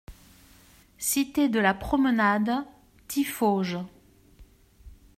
[0.97, 2.51] Cité de la Promenade,
[3.07, 3.77] Tiffauges